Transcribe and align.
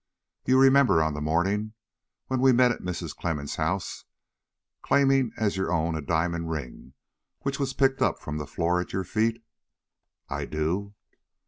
You 0.45 0.57
remember, 0.59 1.03
on 1.03 1.13
the 1.13 1.21
morning 1.21 1.73
when 2.25 2.41
we 2.41 2.51
met 2.51 2.71
at 2.71 2.81
Mrs. 2.81 3.15
Clemmens' 3.15 3.57
house, 3.57 4.05
claiming 4.81 5.31
as 5.37 5.55
your 5.57 5.71
own 5.71 5.93
a 5.95 6.01
diamond 6.01 6.49
ring 6.49 6.93
which 7.41 7.59
was 7.59 7.75
picked 7.75 8.01
up 8.01 8.17
from 8.19 8.37
the 8.39 8.47
floor 8.47 8.81
at 8.81 8.93
your 8.93 9.03
feet?" 9.03 9.43
"I 10.27 10.45
do." 10.47 10.95